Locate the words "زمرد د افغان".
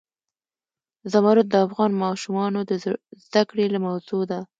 1.11-1.91